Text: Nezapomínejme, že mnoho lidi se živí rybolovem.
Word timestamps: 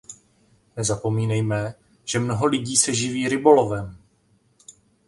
Nezapomínejme, 0.77 1.75
že 2.05 2.19
mnoho 2.19 2.45
lidi 2.45 2.77
se 2.77 2.93
živí 2.95 3.29
rybolovem. 3.29 3.97